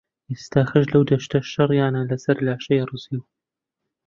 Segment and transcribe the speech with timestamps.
[0.31, 3.21] ئێستەکەش لەو دەشتە شەڕیانە لەسەر لاشەی ڕزیو